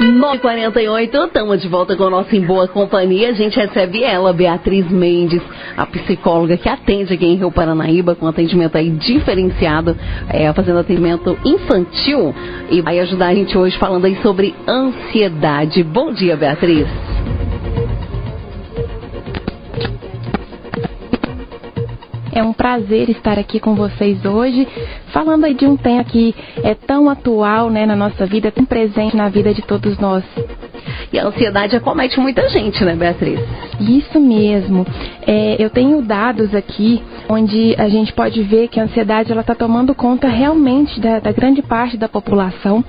[0.00, 3.30] 9h48, estamos de volta com o nosso Em Boa Companhia.
[3.30, 5.42] A gente recebe ela, Beatriz Mendes,
[5.76, 9.96] a psicóloga que atende aqui em Rio Paranaíba com atendimento aí diferenciado,
[10.28, 12.34] é, fazendo atendimento infantil
[12.70, 15.82] e vai ajudar a gente hoje falando aí sobre ansiedade.
[15.84, 17.13] Bom dia, Beatriz.
[22.34, 24.66] É um prazer estar aqui com vocês hoje,
[25.12, 26.34] falando aí de um tema que
[26.64, 30.24] é tão atual né, na nossa vida, tão presente na vida de todos nós.
[31.12, 33.38] E a ansiedade acomete muita gente, né, Beatriz?
[33.78, 34.84] Isso mesmo.
[35.24, 39.54] É, eu tenho dados aqui onde a gente pode ver que a ansiedade ela está
[39.54, 42.84] tomando conta realmente da, da, grande parte da população.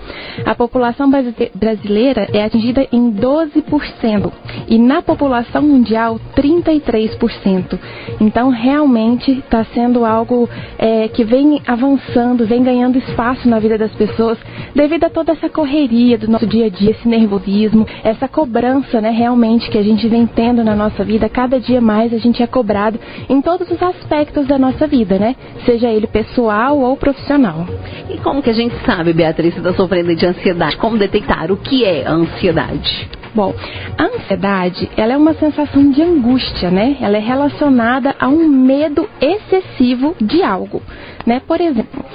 [0.45, 1.09] A população
[1.53, 4.31] brasileira é atingida em 12%
[4.67, 7.79] e na população mundial 33%.
[8.19, 13.91] Então realmente está sendo algo é, que vem avançando, vem ganhando espaço na vida das
[13.93, 14.37] pessoas
[14.73, 19.09] devido a toda essa correria do nosso dia a dia, esse nervosismo, essa cobrança, né,
[19.09, 22.47] realmente que a gente vem tendo na nossa vida, cada dia mais a gente é
[22.47, 25.35] cobrado em todos os aspectos da nossa vida, né?
[25.65, 27.65] Seja ele pessoal ou profissional.
[28.09, 30.77] E como que a gente sabe, Beatriz, está sofrendo de ansiedade?
[30.77, 33.09] Como detectar o que é a ansiedade?
[33.33, 33.53] Bom,
[33.97, 36.95] a ansiedade, ela é uma sensação de angústia, né?
[37.01, 40.81] Ela é relacionada a um medo excessivo de algo,
[41.25, 41.41] né?
[41.45, 42.05] Por exemplo,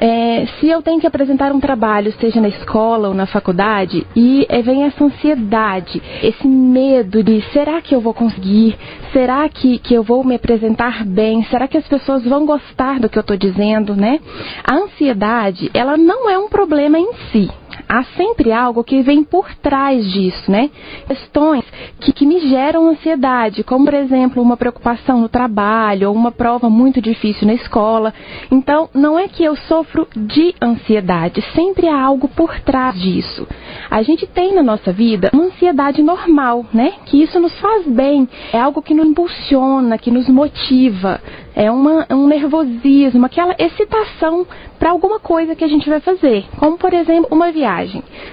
[0.00, 4.46] é, se eu tenho que apresentar um trabalho, seja na escola ou na faculdade, e
[4.48, 8.78] é, vem essa ansiedade, esse medo de será que eu vou conseguir?
[9.12, 11.42] Será que, que eu vou me apresentar bem?
[11.44, 14.20] Será que as pessoas vão gostar do que eu estou dizendo, né?
[14.64, 17.50] A ansiedade, ela não é um problema em si,
[17.88, 20.70] há sempre algo que vem por trás disso, né?
[21.06, 21.64] Questões
[22.00, 26.68] que, que me geram ansiedade, como por exemplo uma preocupação no trabalho ou uma prova
[26.68, 28.12] muito difícil na escola.
[28.50, 33.46] Então, não é que eu sofro de ansiedade, sempre há algo por trás disso.
[33.90, 36.92] A gente tem na nossa vida uma ansiedade normal, né?
[37.06, 41.20] Que isso nos faz bem, é algo que nos impulsiona, que nos motiva,
[41.54, 44.46] é uma, um nervosismo, aquela excitação
[44.78, 47.77] para alguma coisa que a gente vai fazer, como por exemplo uma viagem,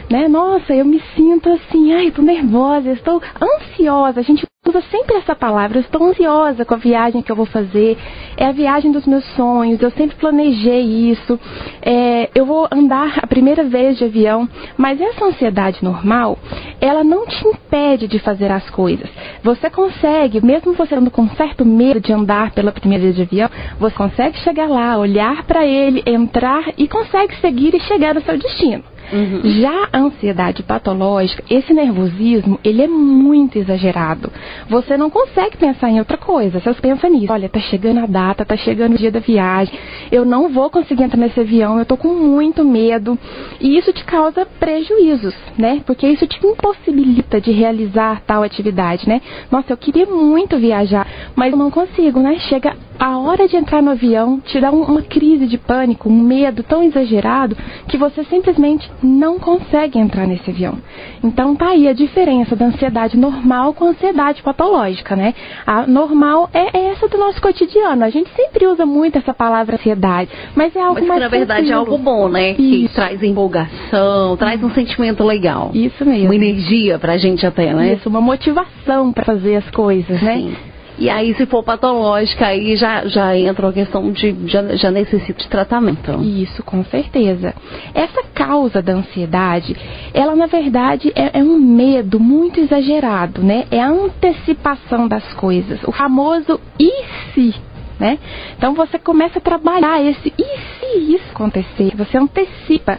[0.10, 0.28] né?
[0.28, 4.20] Nossa, eu me sinto assim, ai, estou nervosa, estou ansiosa.
[4.20, 7.98] A gente usa sempre essa palavra, estou ansiosa com a viagem que eu vou fazer,
[8.36, 11.40] é a viagem dos meus sonhos, eu sempre planejei isso,
[11.82, 16.38] é, eu vou andar a primeira vez de avião, mas essa ansiedade normal,
[16.82, 19.10] ela não te impede de fazer as coisas.
[19.44, 23.50] Você consegue, mesmo você andando com certo medo de andar pela primeira vez de avião,
[23.80, 28.38] você consegue chegar lá, olhar para ele, entrar e consegue seguir e chegar no seu
[28.38, 28.84] destino.
[29.12, 29.42] Uhum.
[29.62, 34.32] Já a ansiedade patológica, esse nervosismo, ele é muito exagerado.
[34.70, 36.60] Você não consegue pensar em outra coisa.
[36.60, 37.32] Você pensa nisso.
[37.32, 39.78] Olha, tá chegando a data, tá chegando o dia da viagem.
[40.12, 43.18] Eu não vou conseguir entrar nesse avião, eu tô com muito medo.
[43.60, 45.82] E isso te causa prejuízos, né?
[45.86, 49.22] Porque isso te impossibilita de realizar tal atividade, né?
[49.52, 52.38] Nossa, eu queria muito viajar, mas eu não consigo, né?
[52.40, 56.64] Chega a hora de entrar no avião te dá uma crise de pânico, um medo
[56.64, 57.56] tão exagerado
[57.88, 60.78] que você simplesmente não consegue entrar nesse avião.
[61.24, 65.34] Então tá aí a diferença da ansiedade normal com a ansiedade patológica, né?
[65.66, 68.04] A normal é, é essa do nosso cotidiano.
[68.04, 71.68] A gente sempre usa muito essa palavra ansiedade, mas é algo mas mais na verdade
[71.68, 71.74] tranquilo.
[71.74, 72.52] é algo bom, né?
[72.52, 72.90] Isso.
[72.90, 75.72] Que traz empolgação, traz um sentimento legal.
[75.74, 76.26] Isso mesmo.
[76.26, 77.94] Uma energia pra gente até, né?
[77.94, 80.36] Isso, uma motivação para fazer as coisas, né?
[80.38, 80.56] Sim.
[80.98, 84.36] E aí, se for patológica, aí já, já entra a questão de.
[84.46, 86.22] Já, já necessita de tratamento.
[86.24, 87.54] Isso, com certeza.
[87.94, 89.76] Essa causa da ansiedade,
[90.14, 93.66] ela na verdade é, é um medo muito exagerado, né?
[93.72, 95.80] É a antecipação das coisas.
[95.84, 96.92] O famoso e
[97.34, 97.54] se
[98.00, 98.20] né?
[98.58, 100.60] Então você começa a trabalhar esse e
[100.92, 101.96] se isso acontecer?
[101.96, 102.98] Você antecipa,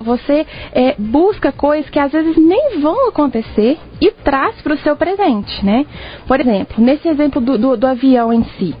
[0.00, 4.96] você é, busca coisas que às vezes nem vão acontecer e traz para o seu
[4.96, 5.86] presente, né?
[6.26, 8.74] Por exemplo, nesse exemplo do, do, do avião em si.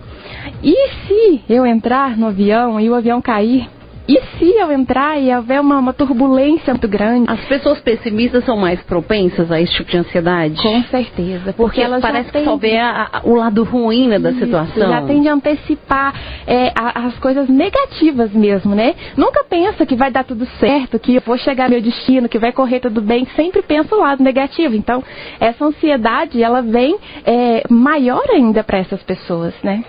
[0.62, 3.68] E se eu entrar no avião e o avião cair?
[4.06, 7.24] E se eu entrar e houver uma, uma, turbulência muito grande?
[7.30, 10.60] As pessoas pessimistas são mais propensas a esse tipo de ansiedade?
[10.60, 11.52] Com certeza.
[11.52, 14.40] Porque, porque elas parece que só vê a, a, o lado ruim né, da Isso,
[14.40, 14.88] situação.
[14.88, 16.14] Já tende a antecipar
[16.46, 18.94] é, a, as coisas negativas mesmo, né?
[19.16, 22.38] Nunca pensa que vai dar tudo certo, que eu vou chegar ao meu destino, que
[22.38, 23.26] vai correr tudo bem.
[23.34, 24.74] Sempre pensa o lado negativo.
[24.74, 25.02] Então,
[25.40, 29.82] essa ansiedade, ela vem é, maior ainda para essas pessoas, né?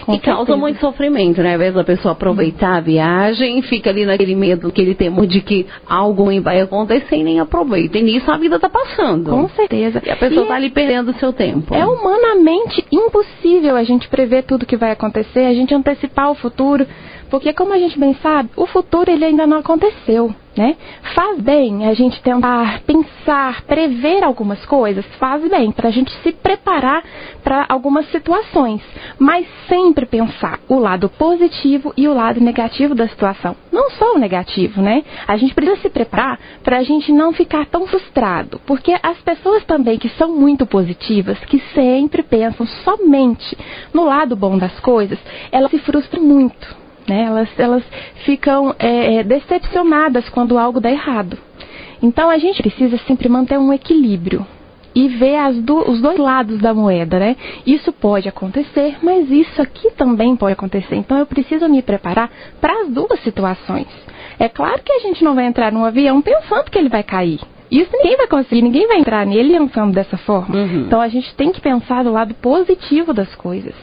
[0.00, 0.36] Com e certeza.
[0.36, 1.54] causa muito sofrimento, né?
[1.54, 5.66] Às vezes a pessoa aproveitar a viagem, fica ali naquele medo, aquele temor de que
[5.88, 7.98] algo ruim vai acontecer e nem aproveita.
[7.98, 9.30] E nisso a vida tá passando.
[9.30, 10.02] Com certeza.
[10.04, 11.74] E a pessoa tá é, ali perdendo o seu tempo.
[11.74, 16.86] É humanamente impossível a gente prever tudo que vai acontecer, a gente antecipar o futuro.
[17.32, 20.34] Porque como a gente bem sabe, o futuro ele ainda não aconteceu.
[20.54, 20.76] Né?
[21.14, 26.30] Faz bem a gente tentar pensar, prever algumas coisas, faz bem para a gente se
[26.30, 27.02] preparar
[27.42, 28.82] para algumas situações,
[29.18, 34.18] mas sempre pensar o lado positivo e o lado negativo da situação, não só o
[34.18, 35.02] negativo, né?
[35.26, 39.64] A gente precisa se preparar para a gente não ficar tão frustrado, porque as pessoas
[39.64, 43.56] também que são muito positivas, que sempre pensam somente
[43.94, 45.18] no lado bom das coisas,
[45.50, 47.24] elas se frustram muito né?
[47.24, 47.82] Elas, elas
[48.24, 51.38] ficam é, é, decepcionadas quando algo dá errado.
[52.02, 54.46] Então a gente precisa sempre manter um equilíbrio
[54.94, 57.36] e ver do, os dois lados da moeda, né?
[57.66, 60.96] Isso pode acontecer, mas isso aqui também pode acontecer.
[60.96, 63.86] Então eu preciso me preparar para as duas situações.
[64.38, 67.40] É claro que a gente não vai entrar num avião pensando que ele vai cair.
[67.70, 70.54] Isso ninguém vai conseguir, ninguém vai entrar nele pensando dessa forma.
[70.54, 70.80] Uhum.
[70.82, 73.74] Então a gente tem que pensar do lado positivo das coisas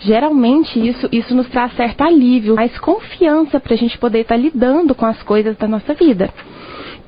[0.00, 4.40] geralmente isso, isso nos traz certo alívio, mais confiança para a gente poder estar tá
[4.40, 6.32] lidando com as coisas da nossa vida.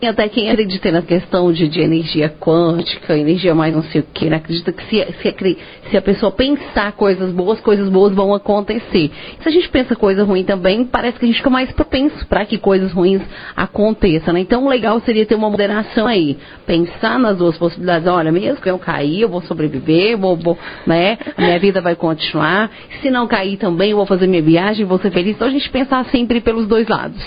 [0.01, 4.31] Até quem acredita na questão de, de, energia quântica, energia mais não sei o que,
[4.31, 4.37] né?
[4.37, 5.57] acredita que se, se,
[5.91, 9.11] se, a pessoa pensar coisas boas, coisas boas vão acontecer.
[9.41, 12.47] Se a gente pensa coisa ruim também, parece que a gente fica mais propenso para
[12.47, 13.23] que coisas ruins
[13.57, 14.33] aconteçam.
[14.35, 14.41] Né?
[14.41, 16.39] Então, legal seria ter uma moderação aí.
[16.65, 18.07] Pensar nas duas possibilidades.
[18.07, 20.57] Olha, mesmo que eu cair, eu vou sobreviver, vou, vou,
[20.87, 21.19] né?
[21.37, 22.71] a minha vida vai continuar.
[23.03, 25.35] Se não cair também, eu vou fazer minha viagem, vou ser feliz.
[25.35, 27.21] Então, a gente pensar sempre pelos dois lados.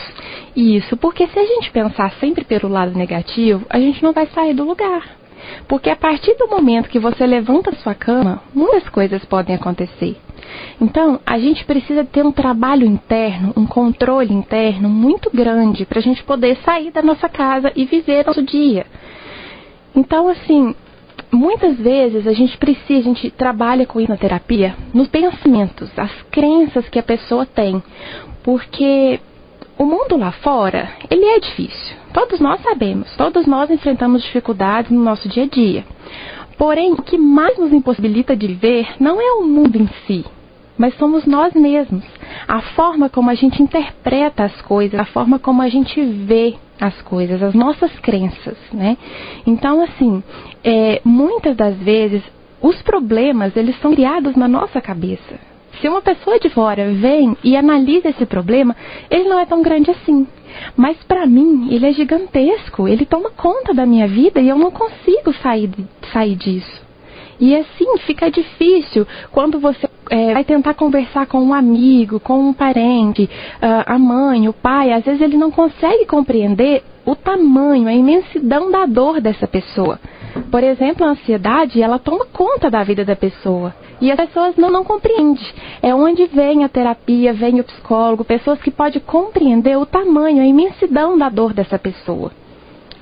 [0.55, 4.53] Isso, porque se a gente pensar sempre pelo lado negativo, a gente não vai sair
[4.53, 5.21] do lugar.
[5.67, 10.17] Porque a partir do momento que você levanta sua cama, muitas coisas podem acontecer.
[10.79, 16.01] Então, a gente precisa ter um trabalho interno, um controle interno muito grande para a
[16.01, 18.85] gente poder sair da nossa casa e viver nosso dia.
[19.95, 20.75] Então, assim,
[21.31, 24.11] muitas vezes a gente precisa, a gente trabalha com isso
[24.93, 27.81] nos pensamentos, as crenças que a pessoa tem.
[28.43, 29.19] Porque
[29.81, 31.97] o mundo lá fora, ele é difícil.
[32.13, 35.83] Todos nós sabemos, todos nós enfrentamos dificuldades no nosso dia a dia.
[36.55, 40.23] Porém, o que mais nos impossibilita de viver não é o mundo em si,
[40.77, 42.03] mas somos nós mesmos.
[42.47, 47.01] A forma como a gente interpreta as coisas, a forma como a gente vê as
[47.01, 48.95] coisas, as nossas crenças, né?
[49.47, 50.23] Então, assim,
[50.63, 52.21] é, muitas das vezes
[52.61, 55.50] os problemas eles são criados na nossa cabeça.
[55.81, 58.75] Se uma pessoa de fora vem e analisa esse problema,
[59.09, 60.27] ele não é tão grande assim.
[60.77, 62.87] Mas para mim, ele é gigantesco.
[62.87, 65.71] Ele toma conta da minha vida e eu não consigo sair,
[66.13, 66.81] sair disso.
[67.39, 72.53] E assim fica difícil quando você é, vai tentar conversar com um amigo, com um
[72.53, 74.93] parente, uh, a mãe, o pai.
[74.93, 79.99] Às vezes ele não consegue compreender o tamanho, a imensidão da dor dessa pessoa.
[80.51, 83.73] Por exemplo, a ansiedade, ela toma conta da vida da pessoa.
[84.01, 85.45] E as pessoas não, não compreendem.
[85.81, 90.45] É onde vem a terapia, vem o psicólogo, pessoas que podem compreender o tamanho, a
[90.45, 92.31] imensidão da dor dessa pessoa.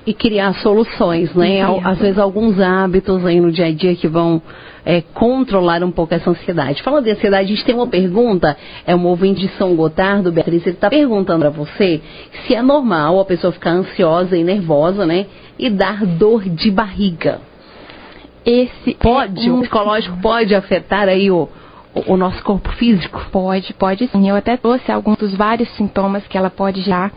[0.06, 1.62] E criar soluções, né?
[1.84, 4.42] Às vezes alguns hábitos aí no dia a dia que vão
[4.84, 6.82] é, controlar um pouco essa ansiedade.
[6.82, 8.56] Falando de ansiedade, a gente tem uma pergunta,
[8.86, 12.00] é um ouvinte de São Gotardo, Beatriz, ele está perguntando para você
[12.46, 15.26] se é normal a pessoa ficar ansiosa e nervosa, né?
[15.58, 17.49] E dar dor de barriga
[18.44, 19.58] esse pode, é um...
[19.58, 21.48] o psicológico pode afetar aí o,
[22.06, 23.20] o, nosso corpo físico?
[23.30, 24.28] Pode, pode sim.
[24.28, 27.12] Eu até trouxe alguns dos vários sintomas que ela pode gerar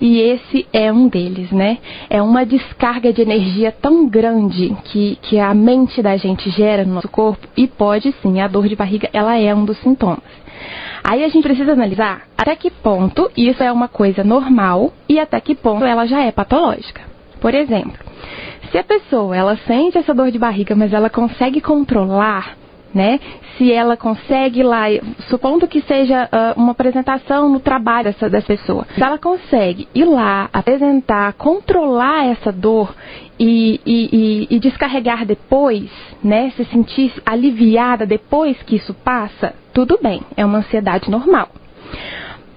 [0.00, 1.78] e esse é um deles, né?
[2.10, 6.94] É uma descarga de energia tão grande que, que a mente da gente gera no
[6.94, 10.46] nosso corpo e pode sim, a dor de barriga ela é um dos sintomas.
[11.02, 15.40] Aí a gente precisa analisar até que ponto isso é uma coisa normal e até
[15.40, 17.02] que ponto ela já é patológica.
[17.40, 18.05] Por exemplo,
[18.70, 22.56] se a pessoa ela sente essa dor de barriga, mas ela consegue controlar,
[22.94, 23.20] né?
[23.56, 24.84] Se ela consegue lá,
[25.28, 30.04] supondo que seja uh, uma apresentação no trabalho dessa, dessa pessoa, se ela consegue ir
[30.04, 32.94] lá, apresentar, controlar essa dor
[33.38, 35.90] e, e, e, e descarregar depois,
[36.22, 36.52] né?
[36.56, 41.48] Se sentir aliviada depois que isso passa, tudo bem, é uma ansiedade normal.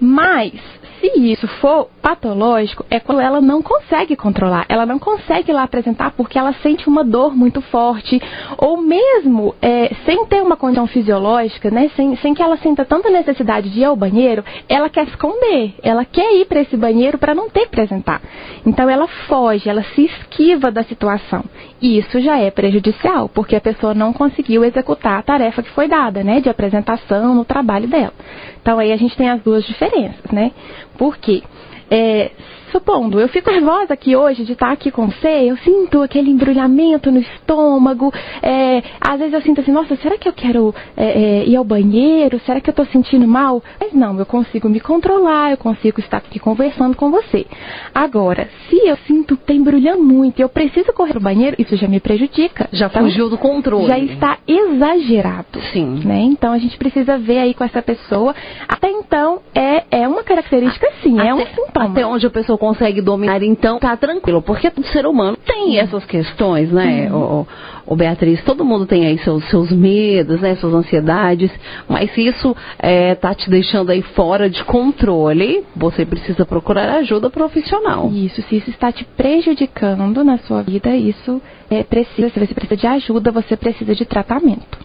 [0.00, 0.52] Mas
[1.00, 6.12] se isso for patológico, é quando ela não consegue controlar, ela não consegue lá apresentar
[6.12, 8.20] porque ela sente uma dor muito forte,
[8.58, 13.70] ou mesmo é, sem ter condição fisiológica, né, sem, sem que ela sinta tanta necessidade
[13.70, 17.48] de ir ao banheiro, ela quer esconder, ela quer ir para esse banheiro para não
[17.48, 18.20] ter que apresentar.
[18.64, 21.42] Então ela foge, ela se esquiva da situação.
[21.80, 25.88] E isso já é prejudicial, porque a pessoa não conseguiu executar a tarefa que foi
[25.88, 28.12] dada, né, de apresentação no trabalho dela.
[28.60, 30.52] Então aí a gente tem as duas diferenças, né?
[30.98, 31.42] Porque
[31.90, 32.30] é,
[32.70, 37.10] supondo, eu fico nervosa aqui hoje de estar aqui com você, eu sinto aquele embrulhamento
[37.10, 38.12] no estômago,
[38.42, 41.64] é, às vezes eu sinto assim, nossa, será que eu quero é, é, ir ao
[41.64, 42.40] banheiro?
[42.46, 43.62] Será que eu estou sentindo mal?
[43.78, 47.46] Mas não, eu consigo me controlar, eu consigo estar aqui conversando com você.
[47.94, 51.76] Agora, se eu sinto que está embrulhando muito e eu preciso correr ao banheiro, isso
[51.76, 52.68] já me prejudica.
[52.72, 53.86] Já então, fugiu do controle.
[53.86, 55.60] Já está exagerado.
[55.72, 56.02] Sim.
[56.04, 56.22] Né?
[56.22, 58.34] Então a gente precisa ver aí com essa pessoa.
[58.68, 61.90] Até então, é, é uma característica sim, é um sintoma.
[61.90, 64.42] Até onde a pessoa consegue dominar, então tá tranquilo.
[64.42, 67.46] Porque o ser humano tem essas questões, né, uhum.
[67.86, 68.44] o, o, Beatriz?
[68.44, 71.50] Todo mundo tem aí seus, seus medos, né, suas ansiedades.
[71.88, 77.30] Mas se isso é, tá te deixando aí fora de controle, você precisa procurar ajuda
[77.30, 78.10] profissional.
[78.12, 81.40] Isso, se isso está te prejudicando na sua vida, isso
[81.70, 84.78] é, precisa, se você precisa de ajuda, você precisa de tratamento.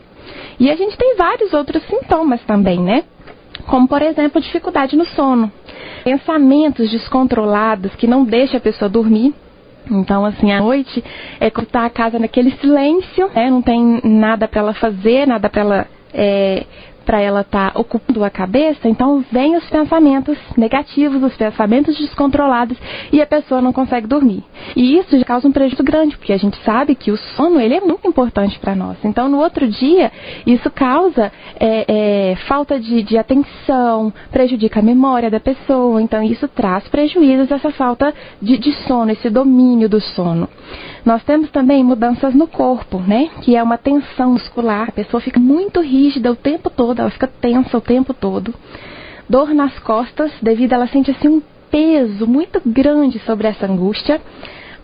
[0.57, 3.03] E a gente tem vários outros sintomas também, né?
[3.67, 5.51] Como, por exemplo, dificuldade no sono.
[6.05, 9.33] Pensamentos descontrolados que não deixam a pessoa dormir.
[9.89, 11.03] Então, assim, à noite
[11.39, 13.49] é tá a casa naquele silêncio, né?
[13.49, 16.63] não tem nada para ela fazer, nada para ela é,
[17.05, 22.77] para ela estar tá ocupando a cabeça, então vem os pensamentos negativos, os pensamentos descontrolados
[23.11, 24.43] e a pessoa não consegue dormir.
[24.75, 27.75] E isso já causa um prejuízo grande, porque a gente sabe que o sono ele
[27.75, 28.97] é muito importante para nós.
[29.03, 30.11] Então no outro dia
[30.45, 31.85] isso causa é,
[32.31, 36.01] é, falta de, de atenção, prejudica a memória da pessoa.
[36.01, 40.49] Então isso traz prejuízos essa falta de, de sono, esse domínio do sono.
[41.05, 43.29] Nós temos também mudanças no corpo, né?
[43.41, 44.89] Que é uma tensão muscular.
[44.89, 48.53] A pessoa fica muito rígida o tempo todo, ela fica tensa o tempo todo.
[49.29, 54.21] Dor nas costas, devido a ela sente assim um peso muito grande sobre essa angústia.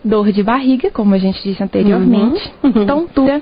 [0.04, 2.52] Dor de barriga, como a gente disse anteriormente.
[2.62, 2.86] Uhum.
[2.86, 3.40] Tontura,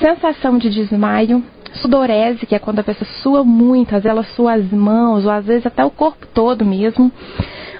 [0.00, 1.42] sensação de desmaio,
[1.74, 5.30] sudorese, que é quando a pessoa sua muito, às vezes ela sua as mãos, ou
[5.30, 7.12] às vezes até o corpo todo mesmo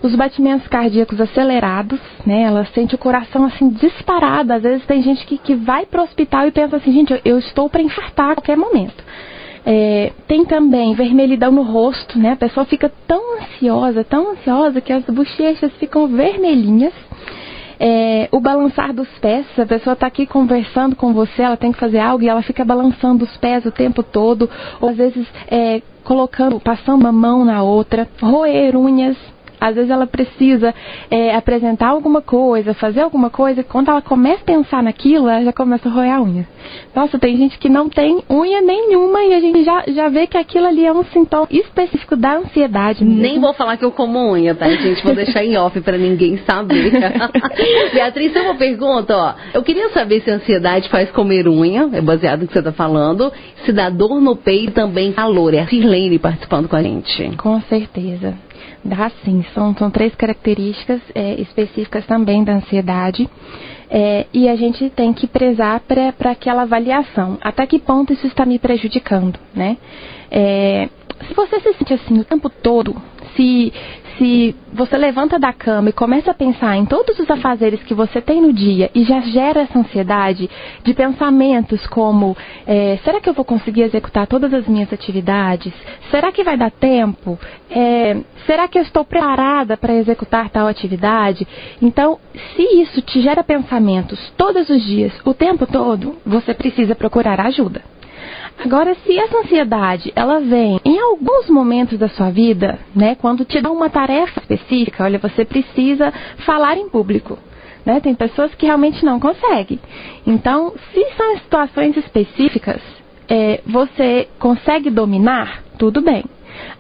[0.03, 2.43] os batimentos cardíacos acelerados, né?
[2.43, 4.53] Ela sente o coração assim disparado.
[4.53, 7.21] Às vezes tem gente que, que vai para o hospital e pensa assim, gente, eu,
[7.25, 9.05] eu estou para infartar a qualquer momento.
[9.65, 12.33] É, tem também vermelhidão no rosto, né?
[12.33, 16.95] A pessoa fica tão ansiosa, tão ansiosa que as bochechas ficam vermelhinhas.
[17.83, 21.79] É, o balançar dos pés, a pessoa está aqui conversando com você, ela tem que
[21.79, 24.51] fazer algo e ela fica balançando os pés o tempo todo,
[24.83, 29.17] ou às vezes é, colocando, passando uma mão na outra, roer unhas,
[29.61, 30.75] às vezes ela precisa
[31.11, 35.45] é, apresentar alguma coisa, fazer alguma coisa, e quando ela começa a pensar naquilo, ela
[35.45, 36.47] já começa a roer a unha.
[36.95, 40.37] Nossa, tem gente que não tem unha nenhuma e a gente já, já vê que
[40.37, 43.05] aquilo ali é um sintoma específico da ansiedade.
[43.05, 43.21] Mesmo.
[43.21, 45.03] Nem vou falar que eu como unha, tá, gente?
[45.03, 46.93] Vou deixar em off para ninguém saber.
[47.93, 49.35] Beatriz, tem uma pergunta, ó.
[49.55, 52.73] Eu queria saber se a ansiedade faz comer unha, é baseado no que você está
[52.73, 53.33] falando,
[53.65, 55.55] se dá dor no peito também calor.
[55.55, 57.37] É a Sirlene participando com a gente.
[57.37, 58.35] Com certeza.
[58.83, 63.29] Dá sim, são, são três características é, específicas também da ansiedade.
[63.91, 67.37] É, e a gente tem que prezar para aquela avaliação.
[67.41, 69.77] Até que ponto isso está me prejudicando, né?
[70.31, 70.89] É,
[71.27, 72.97] se você se sente assim o tempo todo,
[73.37, 73.73] se,
[74.21, 78.21] se você levanta da cama e começa a pensar em todos os afazeres que você
[78.21, 80.49] tem no dia e já gera essa ansiedade
[80.85, 82.37] de pensamentos como:
[82.67, 85.73] é, será que eu vou conseguir executar todas as minhas atividades?
[86.11, 87.39] Será que vai dar tempo?
[87.71, 91.49] É, será que eu estou preparada para executar tal atividade?
[91.81, 92.19] Então,
[92.55, 97.81] se isso te gera pensamentos todos os dias, o tempo todo, você precisa procurar ajuda.
[98.59, 103.61] Agora, se essa ansiedade ela vem em alguns momentos da sua vida, né, quando te
[103.61, 106.13] dá uma tarefa específica, olha, você precisa
[106.45, 107.39] falar em público.
[107.85, 108.01] Né?
[108.01, 109.81] Tem pessoas que realmente não conseguem.
[110.27, 112.81] Então, se são situações específicas,
[113.29, 116.25] é, você consegue dominar, tudo bem.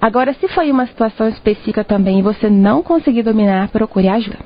[0.00, 4.38] Agora, se foi uma situação específica também e você não conseguir dominar, procure ajuda.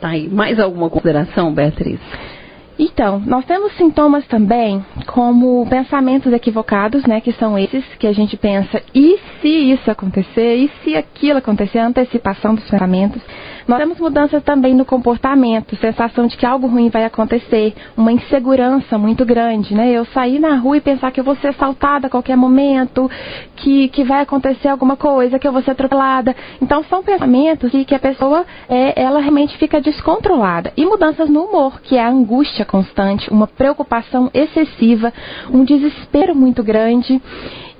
[0.00, 0.28] Tá aí.
[0.28, 1.98] Mais alguma consideração, Beatriz?
[2.78, 8.36] Então, nós temos sintomas também como pensamentos equivocados, né, que são esses que a gente
[8.36, 13.22] pensa, e se isso acontecer, e se aquilo acontecer, a antecipação dos pensamentos.
[13.66, 18.98] Nós temos mudanças também no comportamento, sensação de que algo ruim vai acontecer, uma insegurança
[18.98, 19.90] muito grande, né?
[19.90, 23.10] Eu sair na rua e pensar que eu vou ser assaltada a qualquer momento,
[23.56, 26.36] que, que vai acontecer alguma coisa, que eu vou ser atropelada.
[26.60, 30.72] Então são pensamentos que, que a pessoa é, ela realmente fica descontrolada.
[30.76, 35.12] E mudanças no humor, que é a angústia constante, uma preocupação excessiva,
[35.50, 37.20] um desespero muito grande.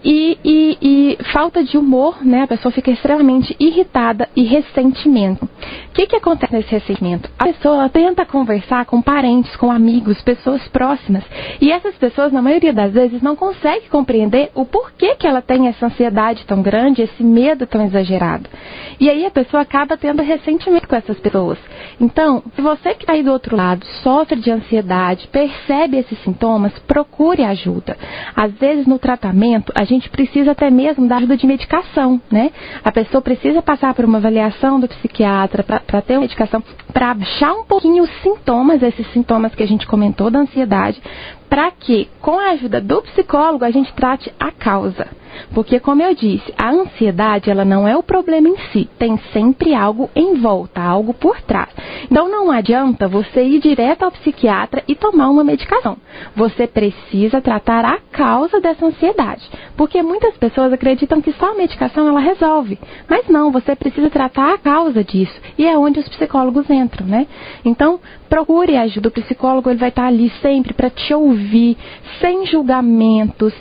[0.05, 2.43] E, e, e, falta de humor, né?
[2.43, 5.49] A pessoa fica extremamente irritada e ressentimento.
[5.95, 7.31] Que, que acontece nesse ressentimento?
[7.39, 11.23] A pessoa tenta conversar com parentes, com amigos, pessoas próximas.
[11.61, 15.69] E essas pessoas, na maioria das vezes, não conseguem compreender o porquê que ela tem
[15.69, 18.51] essa ansiedade tão grande, esse medo tão exagerado.
[18.99, 21.59] E aí a pessoa acaba tendo ressentimento com essas pessoas.
[22.01, 26.77] Então, se você que está aí do outro lado sofre de ansiedade, percebe esses sintomas,
[26.89, 27.97] procure ajuda.
[28.35, 32.51] Às vezes, no tratamento, a gente precisa até mesmo da ajuda de medicação, né?
[32.83, 36.63] A pessoa precisa passar por uma avaliação do psiquiatra para ter uma medicação
[36.93, 41.01] para baixar um pouquinho os sintomas, esses sintomas que a gente comentou da ansiedade,
[41.49, 45.07] para que, com a ajuda do psicólogo, a gente trate a causa.
[45.53, 49.75] Porque, como eu disse, a ansiedade ela não é o problema em si, tem sempre
[49.75, 51.71] algo em volta, algo por trás.
[52.11, 55.97] Então, não adianta você ir direto ao psiquiatra e tomar uma medicação.
[56.37, 59.49] Você precisa tratar a causa dessa ansiedade.
[59.77, 62.79] Porque muitas pessoas acreditam que só a medicação ela resolve.
[63.09, 65.35] Mas não, você precisa tratar a causa disso.
[65.59, 67.27] E é onde os psicólogos entram, né?
[67.65, 68.01] Então,
[68.35, 69.09] procure ajuda.
[69.09, 71.77] O psicólogo ele vai estar ali sempre para te ouvir,
[72.21, 73.55] sem julgamentos,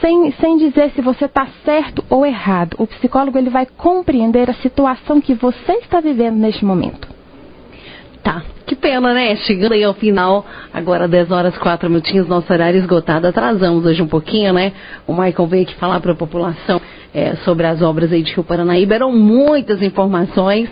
[0.00, 2.76] sem, sem dizer se você está certo ou errado.
[2.78, 7.08] O psicólogo ele vai compreender a situação que você está vivendo neste momento.
[8.22, 9.34] Tá, que pena, né?
[9.34, 13.26] Chegando aí ao final, agora 10 horas 4 minutinhos, nosso horário esgotado.
[13.26, 14.72] Atrasamos hoje um pouquinho, né?
[15.08, 16.80] O Michael veio aqui falar para a população
[17.12, 18.94] é, sobre as obras aí de Rio Paranaíba.
[18.94, 20.68] Eram muitas informações.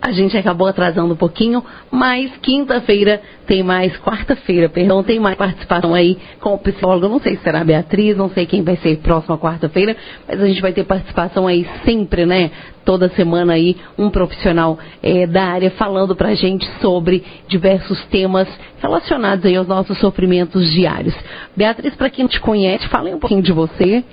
[0.00, 5.94] A gente acabou atrasando um pouquinho, mas quinta-feira tem mais, quarta-feira, perdão, tem mais participação
[5.94, 7.08] aí com o psicólogo.
[7.08, 9.96] Não sei se será a Beatriz, não sei quem vai ser próxima quarta-feira,
[10.26, 12.50] mas a gente vai ter participação aí sempre, né?
[12.84, 18.48] Toda semana aí, um profissional é, da área falando pra gente sobre diversos temas
[18.80, 21.14] relacionados aí aos nossos sofrimentos diários.
[21.56, 24.04] Beatriz, para quem te conhece, fala um pouquinho de você.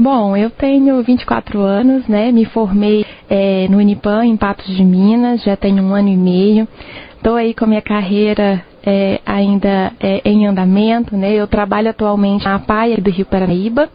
[0.00, 2.30] Bom, eu tenho 24 anos, né?
[2.30, 6.68] Me formei é, no Unipan, em Patos de Minas, já tenho um ano e meio.
[7.16, 11.32] Estou aí com a minha carreira é, ainda é, em andamento, né?
[11.34, 13.88] Eu trabalho atualmente na Paia do Rio Paranaíba,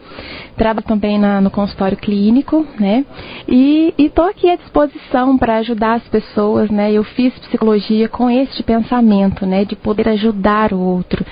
[0.58, 3.06] trabalho também na, no consultório clínico, né?
[3.48, 6.92] E estou aqui à disposição para ajudar as pessoas, né?
[6.92, 9.64] Eu fiz psicologia com este pensamento, né?
[9.64, 11.24] De poder ajudar o outro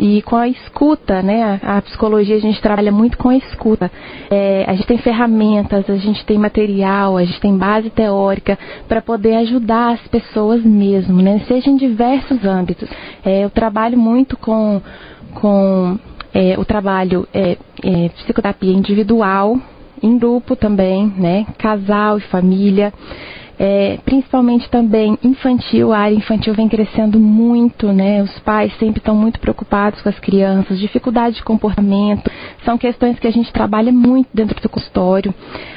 [0.00, 1.60] e com a escuta, né?
[1.62, 3.92] A, a psicologia a gente trabalha muito com a escuta.
[4.30, 9.02] É, a gente tem ferramentas, a gente tem material, a gente tem base teórica para
[9.02, 11.40] poder ajudar as pessoas mesmo, né?
[11.46, 12.88] Seja em diversos âmbitos.
[13.22, 14.80] É, eu trabalho muito com,
[15.34, 15.98] com
[16.32, 19.58] é, o trabalho é, é, psicoterapia individual,
[20.02, 21.46] em grupo também, né?
[21.58, 22.90] Casal e família.
[23.62, 28.22] É, principalmente também infantil, a área infantil vem crescendo muito, né?
[28.22, 32.30] Os pais sempre estão muito preocupados com as crianças, dificuldade de comportamento,
[32.64, 35.34] são questões que a gente trabalha muito dentro do consultório.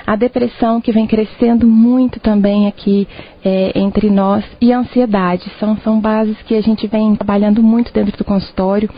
[0.08, 3.06] A depressão que vem crescendo muito também aqui
[3.44, 7.92] é, entre nós e a ansiedade são, são bases que a gente vem trabalhando muito
[7.92, 8.90] dentro do consultório.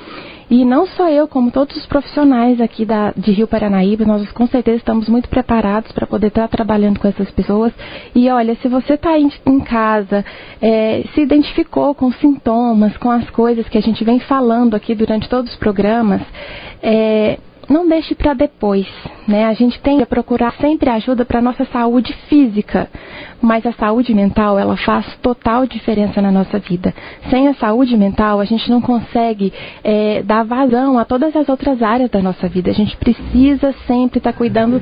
[0.50, 4.48] E não só eu, como todos os profissionais aqui da, de Rio Paranaíba, nós com
[4.48, 7.74] certeza estamos muito preparados para poder estar trabalhando com essas pessoas.
[8.14, 10.24] E olha, se você está em, em, casa,
[10.62, 15.28] é, se identificou com sintomas, com as coisas que a gente vem falando aqui durante
[15.28, 16.22] todos os programas,
[16.82, 18.88] é, não deixe para depois,
[19.28, 19.46] né?
[19.46, 22.90] A gente tem que procurar sempre ajuda para nossa saúde física,
[23.42, 26.94] mas a saúde mental ela faz total diferença na nossa vida.
[27.30, 31.82] Sem a saúde mental a gente não consegue é, dar vazão a todas as outras
[31.82, 32.72] áreas da nossa vida.
[32.72, 34.82] A gente precisa sempre estar tá cuidando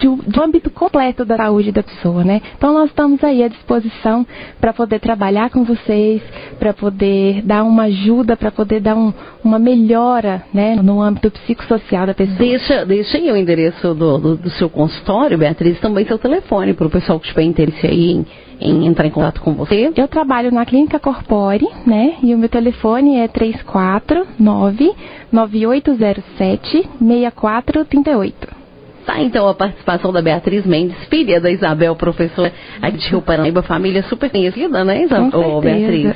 [0.00, 2.40] do, do âmbito completo da saúde da pessoa, né?
[2.56, 4.26] Então nós estamos aí à disposição
[4.60, 6.22] para poder trabalhar com vocês,
[6.58, 9.12] para poder dar uma ajuda, para poder dar um,
[9.44, 12.38] uma melhora, né, no âmbito psicossocial da pessoa.
[12.38, 16.86] Deixa, deixa aí o endereço do, do, do seu consultório, Beatriz, também seu telefone para
[16.86, 18.26] o pessoal que tiver interesse aí em,
[18.60, 19.92] em entrar em contato com você.
[19.94, 22.16] Eu trabalho na Clínica Corpore, né?
[22.22, 24.92] E o meu telefone é 349
[25.30, 28.59] 9807 6438.
[29.06, 33.62] Tá então a participação da Beatriz Mendes, filha da Isabel, professora aqui de Rio Paranaíba,
[33.62, 35.30] família super conhecida, né, Isabel?
[35.32, 36.14] Oh, Beatriz?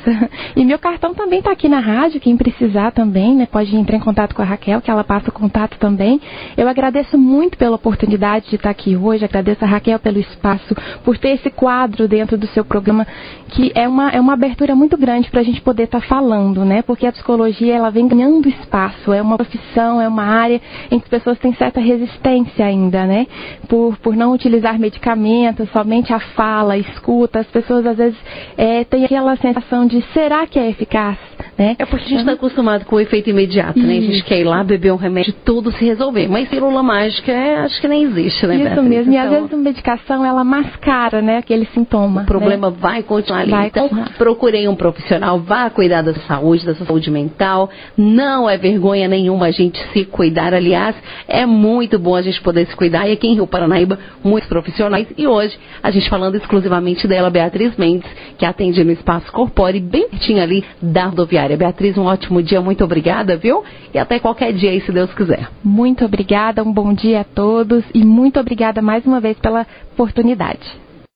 [0.55, 3.99] E meu cartão também está aqui na rádio, quem precisar também, né, pode entrar em
[3.99, 6.21] contato com a Raquel, que ela passa o contato também.
[6.55, 11.17] Eu agradeço muito pela oportunidade de estar aqui hoje, agradeço a Raquel pelo espaço, por
[11.17, 13.05] ter esse quadro dentro do seu programa,
[13.49, 16.63] que é uma, é uma abertura muito grande para a gente poder estar tá falando,
[16.63, 20.99] né, porque a psicologia, ela vem ganhando espaço, é uma profissão, é uma área em
[20.99, 23.27] que as pessoas têm certa resistência ainda, né?
[23.67, 28.17] Por, por não utilizar medicamentos, somente a fala, a escuta, as pessoas às vezes
[28.57, 31.17] é, têm aquela sensação de será que é eficaz?
[31.57, 31.75] Né?
[31.79, 33.97] É porque a gente está então, acostumado com o efeito imediato, né?
[33.97, 36.27] A gente quer ir lá beber um remédio e tudo se resolver.
[36.27, 38.55] Mas pílula mágica é, acho que nem existe, né?
[38.55, 38.89] Isso Beatriz?
[38.89, 39.13] mesmo.
[39.13, 42.23] E às então, vezes a medicação ela mascara, né, aquele sintoma.
[42.23, 42.75] O problema né?
[42.77, 43.51] vai continuar ali.
[43.51, 44.09] Vai então, continuar.
[44.17, 47.69] procurei um profissional, vá cuidar da saúde, da sua saúde mental.
[47.97, 50.53] Não é vergonha nenhuma a gente se cuidar.
[50.53, 50.93] Aliás,
[51.25, 53.07] é muito bom a gente poder se cuidar.
[53.07, 55.07] E aqui em Rio Paranaíba, muitos profissionais.
[55.17, 60.09] E hoje, a gente falando exclusivamente dela, Beatriz Mendes, que atende no Espaço Corpore, bem
[60.09, 61.44] pertinho ali da rodoviária.
[61.55, 62.61] Beatriz, um ótimo dia.
[62.61, 63.63] Muito obrigada, viu?
[63.93, 65.49] E até qualquer dia aí, se Deus quiser.
[65.63, 66.63] Muito obrigada.
[66.63, 67.83] Um bom dia a todos.
[67.93, 70.84] E muito obrigada mais uma vez pela oportunidade.